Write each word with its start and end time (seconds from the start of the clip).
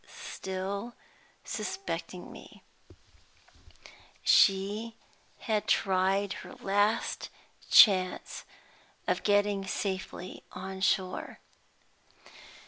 Still 0.31 0.95
suspecting 1.43 2.31
me, 2.31 2.63
she 4.23 4.95
had 5.41 5.67
tried 5.67 6.33
her 6.41 6.55
last 6.55 7.29
chance 7.69 8.43
of 9.07 9.21
getting 9.21 9.63
safely 9.67 10.41
on 10.53 10.81
shore. 10.81 11.37